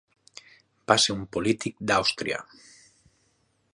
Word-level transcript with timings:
Va 0.91 0.95
ser 1.03 1.15
un 1.17 1.21
polític 1.37 1.77
d'Àustria. 1.91 2.41